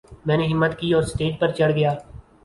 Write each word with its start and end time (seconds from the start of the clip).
میں 0.25 0.37
نے 0.37 0.45
ہمت 0.47 0.71
کی 0.79 0.87
اور 0.93 1.03
سٹیج 1.03 1.33
پر 1.39 1.51
چڑھ 1.51 1.73
گیا 1.75 1.91